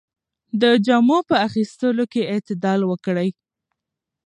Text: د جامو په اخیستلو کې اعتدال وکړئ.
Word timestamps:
د 0.61 0.63
جامو 0.85 1.17
په 1.29 1.35
اخیستلو 1.47 2.03
کې 2.11 2.29
اعتدال 2.33 2.79
وکړئ. 2.85 3.29